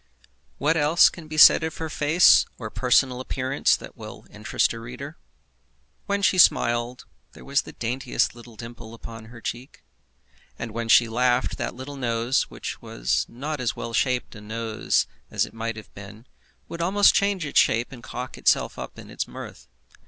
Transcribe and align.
What 0.57 0.75
else 0.75 1.11
can 1.11 1.27
be 1.27 1.37
said 1.37 1.63
of 1.63 1.77
her 1.77 1.87
face 1.87 2.47
or 2.57 2.71
personal 2.71 3.21
appearance 3.21 3.75
that 3.75 3.95
will 3.95 4.25
interest 4.31 4.73
a 4.73 4.79
reader? 4.79 5.19
When 6.07 6.23
she 6.23 6.39
smiled, 6.39 7.05
there 7.33 7.45
was 7.45 7.61
the 7.61 7.71
daintiest 7.73 8.33
little 8.33 8.55
dimple 8.55 8.99
on 9.03 9.25
her 9.25 9.41
cheek. 9.41 9.83
And 10.57 10.71
when 10.71 10.89
she 10.89 11.07
laughed, 11.07 11.59
that 11.59 11.75
little 11.75 11.97
nose, 11.97 12.49
which 12.49 12.81
was 12.81 13.27
not 13.29 13.59
as 13.61 13.75
well 13.75 13.93
shaped 13.93 14.33
a 14.33 14.41
nose 14.41 15.05
as 15.29 15.45
it 15.45 15.53
might 15.53 15.75
have 15.75 15.93
been, 15.93 16.25
would 16.67 16.81
almost 16.81 17.13
change 17.13 17.45
its 17.45 17.59
shape 17.59 17.91
and 17.91 18.01
cock 18.01 18.39
itself 18.39 18.79
up 18.79 18.97
in 18.97 19.11
its 19.11 19.27
mirth. 19.27 19.67